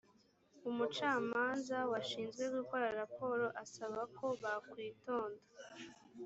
umucamanza 0.69 1.77
washinzwe 1.91 2.43
gukora 2.55 2.85
raporo 3.01 3.45
asaba 3.63 4.01
ko 4.17 4.25
bakwitonda 4.41 5.43